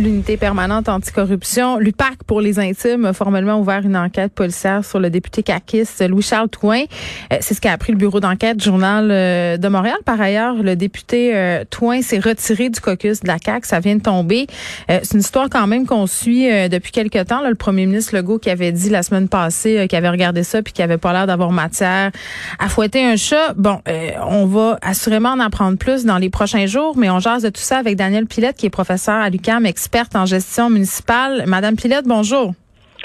[0.00, 5.10] L'unité permanente anticorruption, l'UPAC pour les intimes, a formellement ouvert une enquête policière sur le
[5.10, 6.84] député caquiste Louis-Charles Touin.
[7.30, 9.98] Euh, c'est ce qu'a appris le bureau d'enquête du Journal euh, de Montréal.
[10.06, 13.68] Par ailleurs, le député euh, Touin s'est retiré du caucus de la CAQ.
[13.68, 14.46] Ça vient de tomber.
[14.88, 17.46] C'est une histoire quand même qu'on suit depuis quelque temps.
[17.46, 20.72] le premier ministre Legault qui avait dit la semaine passée qu'il avait regardé ça puis
[20.72, 22.10] qu'il avait pas l'air d'avoir matière
[22.58, 23.52] à fouetter un chat.
[23.54, 23.80] Bon,
[24.26, 27.60] on va assurément en apprendre plus dans les prochains jours, mais on jase de tout
[27.60, 31.44] ça avec Daniel Pilette qui est professeur à l'UQAM, experte en gestion municipale.
[31.48, 32.54] Madame Pilette, bonjour.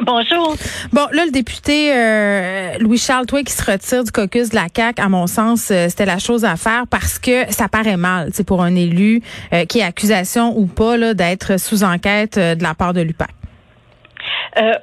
[0.05, 0.55] Bonjour.
[0.93, 5.01] Bon, là, le député euh, Louis-Charles Toué qui se retire du caucus de la CAQ,
[5.01, 8.43] à mon sens, euh, c'était la chose à faire parce que ça paraît mal, c'est
[8.43, 12.93] pour un élu euh, qui est accusation ou pas d'être sous enquête de la part
[12.93, 13.34] de l'UPAC.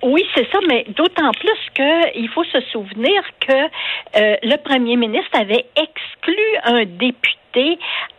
[0.02, 3.68] Oui, c'est ça, mais d'autant plus qu'il faut se souvenir que
[4.14, 7.42] le premier ministre avait exclu un député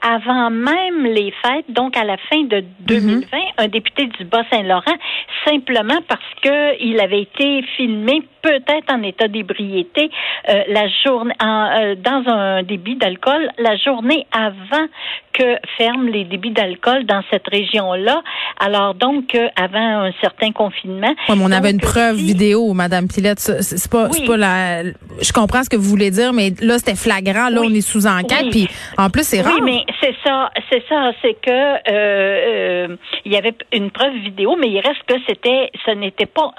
[0.02, 3.44] avant même les fêtes, donc à la fin de 2020, mhm.
[3.58, 4.98] un député du Bas-Saint-Laurent,
[5.46, 10.12] simplement parce qu'il avait été filmé peut-être en état d'ébriété
[10.50, 14.86] euh, la journée euh, dans un débit d'alcool la journée avant
[15.34, 18.22] que ferment les débits d'alcool dans cette région-là.
[18.60, 21.14] Alors donc euh, avant un certain confinement.
[21.30, 23.40] on avait une preuve vidéo, Madame Pilette.
[23.40, 24.84] C'est pas, pas la.
[24.84, 27.50] Je comprends ce que vous voulez dire, mais là c'était flagrant.
[27.50, 28.50] Là, on est sous enquête.
[28.52, 28.68] Puis
[28.98, 29.54] en plus c'est rare.
[29.56, 32.96] Oui, mais c'est ça, c'est ça, c'est que euh,
[33.26, 36.52] il y avait une preuve vidéo, mais il reste que c'était, ce n'était pas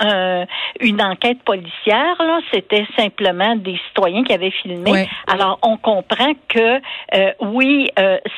[0.80, 5.08] une enquête policière là, c'était simplement des citoyens qui avaient filmé.
[5.27, 6.80] Alors on comprend que
[7.14, 7.91] euh, oui,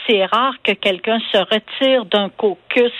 [0.07, 2.93] c'est rare que quelqu'un se retire d'un caucus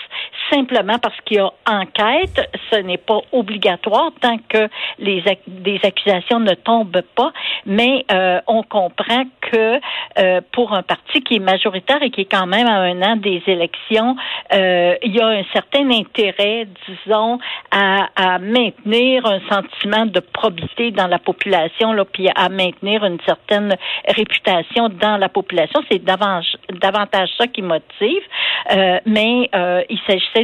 [0.49, 2.49] simplement parce qu'il y a enquête.
[2.71, 4.67] Ce n'est pas obligatoire tant que
[4.99, 7.31] les des accusations ne tombent pas,
[7.65, 9.79] mais euh, on comprend que
[10.19, 13.15] euh, pour un parti qui est majoritaire et qui est quand même à un an
[13.15, 14.15] des élections,
[14.53, 17.39] euh, il y a un certain intérêt, disons,
[17.71, 23.19] à, à, maintenir un sentiment de probité dans la population, là, puis à maintenir une
[23.25, 23.75] certaine
[24.07, 25.81] réputation dans la population.
[25.91, 28.23] C'est davantage, davantage ça qui motive.
[28.71, 30.36] Euh, mais euh, il s'agissait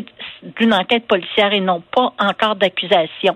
[0.58, 3.36] d'une enquête policière et non pas encore d'accusation.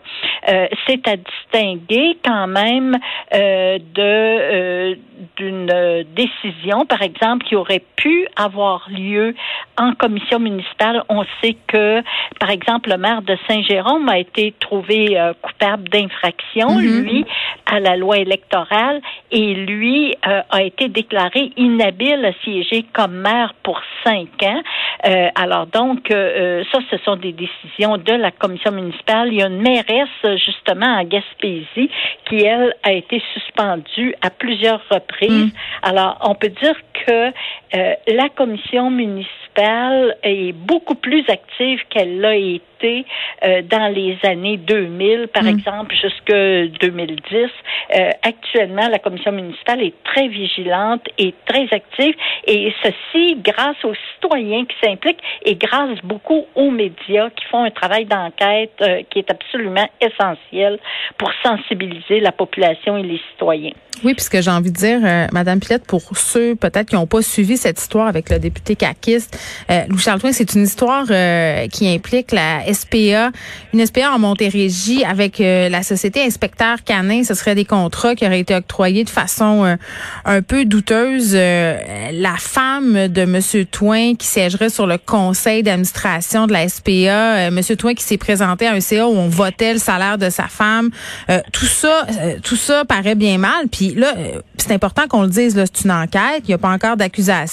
[0.50, 2.98] Euh, c'est à distinguer quand même
[3.34, 4.98] de
[5.38, 9.36] d'une décision, par exemple, qui aurait pu avoir lieu
[9.78, 11.04] en commission municipale.
[11.10, 12.02] On sait que,
[12.40, 17.02] par exemple, le maire de Saint-Jérôme a été trouvé coupable d'infraction, mm-hmm.
[17.02, 17.26] lui,
[17.66, 19.02] à la loi électorale,
[19.32, 24.62] et lui a été déclaré inhabile à siéger comme maire pour cinq ans.
[25.06, 29.30] Euh, alors donc, euh, ça, ce sont des décisions de la commission municipale.
[29.32, 31.90] Il y a une mairesse justement en Gaspésie
[32.26, 35.07] qui, elle, a été suspendue à plusieurs reprises.
[35.22, 35.52] Mm.
[35.84, 36.76] Alors, on peut dire
[37.06, 37.32] que
[37.76, 43.06] euh, la commission municipale est beaucoup plus active qu'elle l'a été
[43.44, 45.48] euh, dans les années 2000, par mm.
[45.48, 47.50] exemple, jusque 2010.
[47.96, 53.96] Euh, actuellement, la commission municipale est très vigilante et très active, et ceci grâce aux
[54.14, 59.32] citoyens qui s'impliquent et grâce beaucoup aux médias qui font un travail d'enquête qui est
[59.32, 60.80] absolument essentiel
[61.18, 63.74] pour sensibiliser la population et les citoyens.
[64.04, 65.00] Oui, puisque j'ai envie de dire,
[65.34, 69.38] Madame Pilette, pour ceux peut-être qui n'ont pas suivi cette histoire avec le député caquiste,
[69.70, 73.32] euh, Louis Charles c'est une histoire euh, qui implique la SPA,
[73.74, 77.24] une SPA en Montérégie avec euh, la société Inspecteur Canin.
[77.24, 79.76] Ce serait des contrats qui auraient été octroyés de façon euh,
[80.26, 81.34] un peu douteuse.
[81.34, 87.76] la femme de Monsieur Toin qui siégerait sur le conseil d'administration de la SPA, Monsieur
[87.76, 90.90] Toin qui s'est présenté à un CA où on votait le salaire de sa femme.
[91.52, 92.06] tout ça,
[92.44, 93.68] tout ça paraît bien mal.
[93.72, 94.14] Puis là,
[94.58, 95.54] c'est important qu'on le dise.
[95.56, 96.44] C'est une enquête.
[96.44, 97.47] Il n'y a pas encore d'accusation.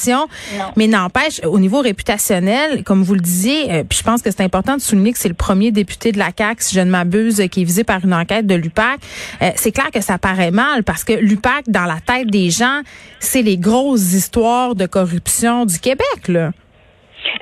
[0.77, 4.42] Mais n'empêche, au niveau réputationnel, comme vous le disiez, euh, puis je pense que c'est
[4.42, 7.42] important de souligner que c'est le premier député de la CAQ, si je ne m'abuse,
[7.51, 9.01] qui est visé par une enquête de l'UPAC.
[9.42, 12.80] Euh, c'est clair que ça paraît mal parce que l'UPAC, dans la tête des gens,
[13.18, 16.51] c'est les grosses histoires de corruption du Québec, là.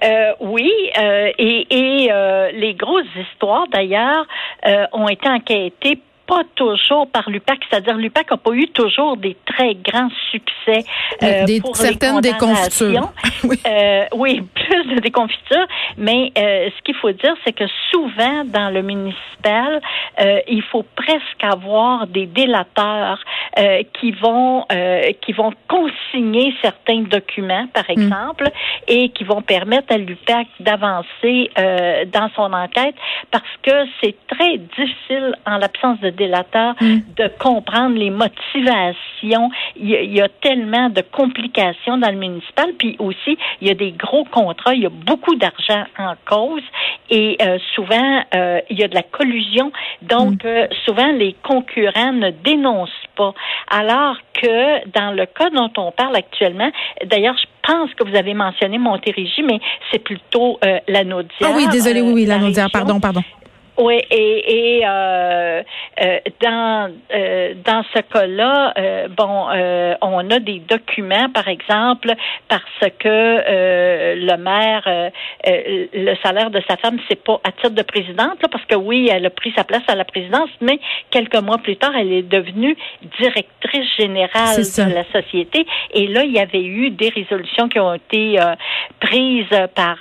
[0.04, 0.70] Euh, oui,
[1.38, 2.10] et, et
[2.54, 4.26] les grosses histoires, d'ailleurs,
[4.92, 5.98] ont été enquêtées
[6.32, 10.82] pas toujours par l'UPAC, c'est-à-dire l'UPAC n'a pas eu toujours des très grands succès
[11.22, 13.12] euh, des, pour certaines les déconfitures.
[13.44, 13.56] oui.
[13.66, 15.66] Euh, oui, plus de déconfitures,
[15.98, 19.82] mais euh, ce qu'il faut dire, c'est que souvent dans le municipal,
[20.20, 23.18] euh, il faut presque avoir des délateurs
[24.00, 24.64] qui vont
[25.20, 27.92] qui vont consigner certains documents, par Mm.
[27.92, 28.48] exemple,
[28.88, 32.94] et qui vont permettre à l'UPAC d'avancer dans son enquête
[33.30, 37.00] parce que c'est très difficile en l'absence de délateur Mm.
[37.16, 39.50] de comprendre les motivations.
[39.76, 43.68] Il y, a, il y, a, tellement de complications dans le municipal, puis aussi il
[43.68, 46.62] y a des gros contrats, il y a beaucoup d'argent en cause
[47.10, 49.72] et euh, souvent euh, il y a de la collusion.
[50.02, 50.68] Donc mm.
[50.84, 53.34] souvent les concurrents ne dénoncent pas,
[53.70, 56.70] alors que dans le cas dont on parle actuellement,
[57.04, 59.60] d'ailleurs je pense que vous avez mentionné Montérégie, mais
[59.90, 61.50] c'est plutôt euh, la Naudière.
[61.50, 63.22] Ah oui, désolé, oui, oui, la Naudière, pardon, pardon.
[63.78, 65.62] Oui, et, et euh,
[66.02, 72.12] euh, dans euh, dans ce cas-là, euh, bon, euh, on a des documents, par exemple,
[72.48, 75.10] parce que euh, le maire,
[75.46, 79.08] le salaire de sa femme, c'est pas à titre de présidente, là, parce que oui,
[79.10, 80.78] elle a pris sa place à la présidence, mais
[81.10, 82.76] quelques mois plus tard, elle est devenue
[83.18, 85.64] directrice générale de la société.
[85.94, 88.38] Et là, il y avait eu des résolutions qui ont été
[89.00, 89.96] prises par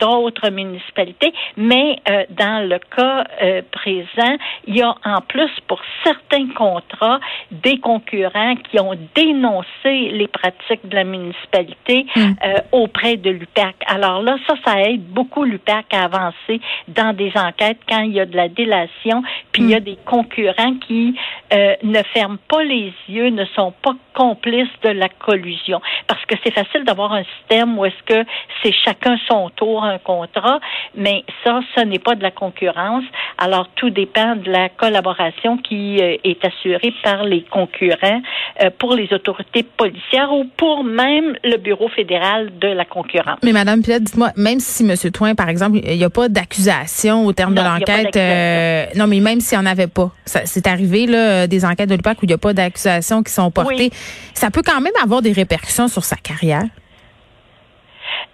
[0.00, 1.98] d'autres municipalités, mais
[2.30, 3.11] dans le cas
[3.42, 4.36] euh, présent,
[4.66, 7.20] il y a en plus pour certains contrats
[7.50, 12.20] des concurrents qui ont dénoncé les pratiques de la municipalité mm.
[12.20, 13.74] euh, auprès de l'UPAC.
[13.86, 18.20] Alors là, ça, ça aide beaucoup l'UPAC à avancer dans des enquêtes quand il y
[18.20, 19.22] a de la délation,
[19.52, 21.14] puis il y a des concurrents qui
[21.52, 25.80] euh, ne ferment pas les yeux, ne sont pas complices de la collusion.
[26.06, 28.24] Parce que c'est facile d'avoir un système où est-ce que
[28.62, 30.60] c'est chacun son tour un contrat,
[30.94, 33.01] mais ça, ce n'est pas de la concurrence.
[33.38, 38.22] Alors, tout dépend de la collaboration qui euh, est assurée par les concurrents
[38.62, 43.38] euh, pour les autorités policières ou pour même le Bureau fédéral de la concurrence.
[43.42, 44.94] Mais Madame Pilette, dites-moi, même si M.
[45.10, 49.06] Toin, par exemple, il n'y a pas d'accusation au terme non, de l'enquête, euh, non,
[49.06, 52.24] mais même s'il n'y en avait pas, c'est arrivé là, des enquêtes de l'UPAC où
[52.24, 53.92] il n'y a pas d'accusations qui sont portées, oui.
[54.34, 56.64] ça peut quand même avoir des répercussions sur sa carrière.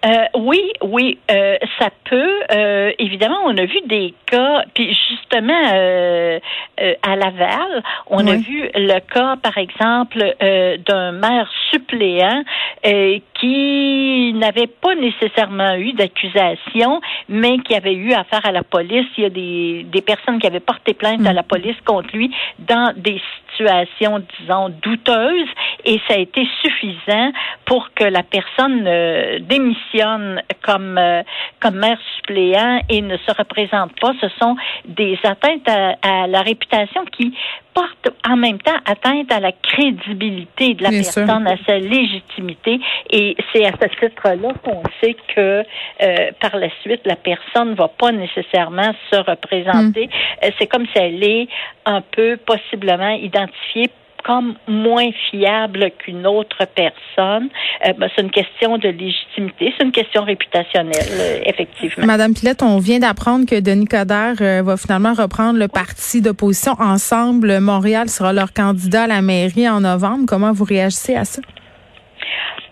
[0.07, 2.41] Euh, oui, oui, euh, ça peut.
[2.53, 6.39] Euh, évidemment, on a vu des cas, puis justement euh,
[7.03, 8.33] à Laval, on oui.
[8.33, 10.35] a vu le cas, par exemple,
[10.87, 12.45] d'un maire suppléant
[13.39, 19.07] qui n'avait pas nécessairement eu d'accusation, mais qui avait eu affaire à la police.
[19.17, 22.35] Il y a des, des personnes qui avaient porté plainte à la police contre lui
[22.59, 23.21] dans des
[23.51, 25.49] situations, disons, douteuses,
[25.85, 27.33] et ça a été suffisant
[27.65, 31.23] pour que la personne euh, démissionne comme euh,
[31.61, 34.13] comme maire suppléant et ne se représente pas.
[34.21, 34.57] Ce sont
[34.87, 37.35] des atteintes à, à la réputation qui
[37.75, 41.53] portent en même temps atteinte à la crédibilité de la Bien personne, sûr.
[41.53, 42.81] à sa légitimité.
[43.11, 45.63] Et c'est à ce titre-là qu'on sait que
[46.03, 50.07] euh, par la suite, la personne ne va pas nécessairement se représenter.
[50.07, 50.45] Mm.
[50.45, 51.49] Euh, c'est comme si elle est
[51.85, 53.91] un peu possiblement identifiée
[54.29, 57.49] comme moins fiable qu'une autre personne.
[57.87, 62.05] Euh, ben, c'est une question de légitimité, c'est une question réputationnelle, euh, effectivement.
[62.05, 66.75] Madame Pilette, on vient d'apprendre que Denis Coderre euh, va finalement reprendre le parti d'opposition
[66.79, 67.59] Ensemble.
[67.61, 70.25] Montréal sera leur candidat à la mairie en novembre.
[70.29, 71.41] Comment vous réagissez à ça?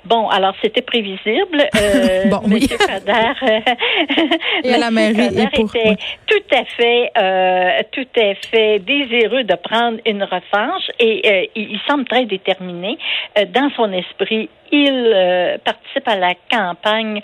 [0.07, 1.69] Bon, alors c'était prévisible.
[1.77, 2.61] Euh, bon, oui.
[2.61, 4.25] Monsieur Coderre, euh,
[4.65, 5.97] et à la mairie pour, était oui.
[6.27, 11.73] tout à fait, euh, tout à fait désireux de prendre une revanche et euh, il,
[11.73, 12.99] il, semble très déterminé
[13.37, 14.49] euh, dans son esprit.
[14.73, 17.23] Il participe à la campagne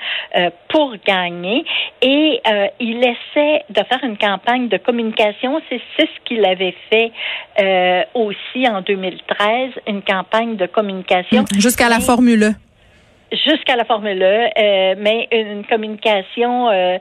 [0.69, 1.65] pour gagner
[2.01, 2.41] et
[2.79, 5.61] il essaie de faire une campagne de communication.
[5.69, 7.11] C'est ce qu'il avait fait
[8.15, 11.45] aussi en 2013, une campagne de communication.
[11.59, 12.72] Jusqu'à la Formule E
[13.33, 16.99] jusqu'à la Formule E, euh, mais une communication euh,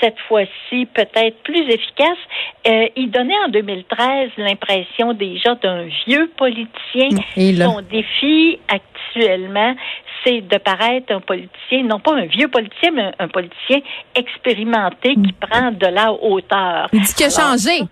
[0.00, 2.18] cette fois-ci peut-être plus efficace.
[2.66, 7.18] Euh, il donnait en 2013 l'impression déjà d'un vieux politicien.
[7.36, 7.66] Et là.
[7.66, 9.74] Son défi actuellement,
[10.24, 13.80] c'est de paraître un politicien, non pas un vieux politicien, mais un politicien
[14.14, 16.88] expérimenté qui prend de la hauteur.
[16.92, 17.82] Il dit qu'il a changé.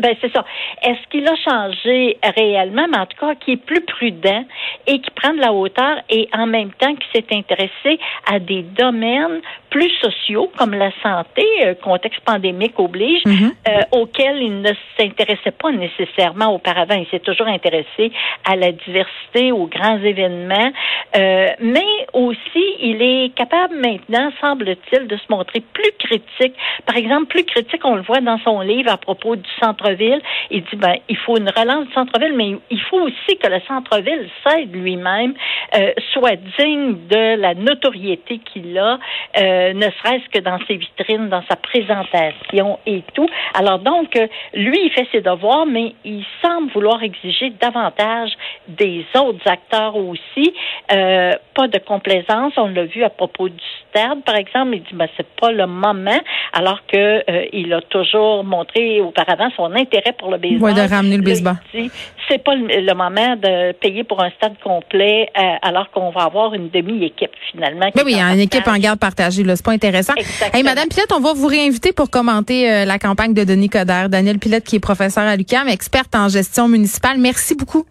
[0.00, 0.44] Ben c'est ça.
[0.82, 4.44] Est-ce qu'il a changé réellement, mais en tout cas qui est plus prudent
[4.86, 7.98] et qui prend de la hauteur et en même temps qui s'est intéressé
[8.30, 9.40] à des domaines
[9.70, 13.52] plus sociaux comme la santé, euh, contexte pandémique oblige, Mm-hmm.
[13.68, 16.94] euh, auxquels il ne s'intéressait pas nécessairement auparavant.
[16.94, 18.12] Il s'est toujours intéressé
[18.44, 20.70] à la diversité, aux grands événements,
[21.16, 26.54] euh, mais aussi il est capable maintenant, semble-t-il, de se montrer plus critique.
[26.86, 30.20] Par exemple, plus critique, on le voit dans son livre à propos du centre-ville.
[30.50, 33.60] Il dit, ben, il faut une relance du centre-ville, mais il faut aussi que le
[33.66, 35.34] centre-ville cède lui-même,
[35.76, 38.98] euh, soit digne de la notoriété qu'il a,
[39.38, 43.28] euh, ne serait-ce que dans ses vitrines, dans sa présentation et tout.
[43.54, 48.30] Alors donc, euh, lui, il fait ses devoirs, mais il semble vouloir exiger davantage
[48.68, 50.52] des autres acteurs aussi.
[50.92, 54.70] Euh, pas de complaisance, on l'a vu à propos du stade, par exemple.
[54.74, 56.20] Il dit, ben, c'est pas le moment,
[56.52, 56.96] alors que
[57.30, 60.70] euh, il a toujours montré auparavant son intérêt pour le baseball.
[60.70, 61.56] Oui, de ramener le baseball.
[62.28, 66.54] C'est pas le, moment de payer pour un stade complet euh, alors qu'on va avoir
[66.54, 67.90] une demi-équipe finalement.
[67.94, 69.42] Ben oui, il y a une équipe en garde partagée.
[69.56, 70.14] C'est pas intéressant.
[70.52, 74.08] Hey, Madame Pilette, on va vous réinviter pour commenter euh, la campagne de Denis Coderre.
[74.08, 77.18] Daniel Pilette, qui est professeur à l'UQAM, experte en gestion municipale.
[77.18, 77.84] Merci beaucoup.